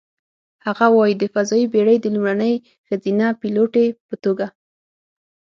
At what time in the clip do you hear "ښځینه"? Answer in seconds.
2.87-3.25